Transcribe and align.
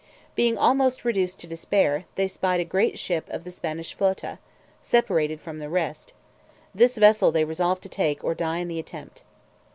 Being 0.33 0.57
almost 0.57 1.05
reduced 1.05 1.39
to 1.41 1.45
despair, 1.47 2.05
they 2.15 2.27
spied 2.27 2.59
a 2.59 2.65
great 2.65 2.97
ship 2.97 3.27
of 3.29 3.43
the 3.43 3.51
Spanish 3.51 3.95
flota, 3.95 4.39
separated 4.81 5.39
from 5.39 5.59
the 5.59 5.69
rest; 5.69 6.13
this 6.73 6.97
vessel 6.97 7.31
they 7.31 7.45
resolved 7.45 7.83
to 7.83 7.89
take, 7.89 8.23
or 8.23 8.33
die 8.33 8.57
in 8.57 8.67
the 8.67 8.79
attempt. 8.79 9.21